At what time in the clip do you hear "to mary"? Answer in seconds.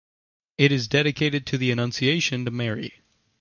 2.45-3.01